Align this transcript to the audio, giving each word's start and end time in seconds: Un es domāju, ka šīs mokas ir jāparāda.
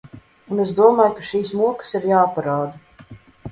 Un 0.55 0.61
es 0.63 0.71
domāju, 0.79 1.11
ka 1.19 1.27
šīs 1.33 1.53
mokas 1.61 1.93
ir 2.01 2.09
jāparāda. 2.15 3.15